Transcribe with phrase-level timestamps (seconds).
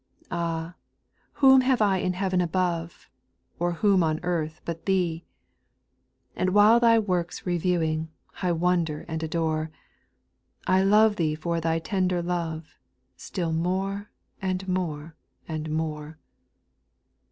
[0.31, 0.73] Ah I
[1.33, 3.07] whom have I in heaven above,
[3.59, 5.25] or whom on earth but Thee?
[6.35, 8.09] And while Thy works reviewing,
[8.41, 9.69] I wonder and adore,
[10.65, 12.79] I love Thee for Thy tender love,
[13.15, 14.07] still morc^
[14.41, 15.13] and more,
[15.47, 16.17] and more.